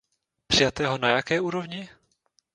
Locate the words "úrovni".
1.41-1.89